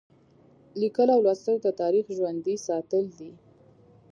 لیکل 0.81 1.07
او 1.15 1.19
لوستل 1.25 1.57
د 1.61 1.67
تاریخ 1.81 2.05
ژوندي 2.17 2.55
ساتل 2.67 3.05
دي. 3.17 3.31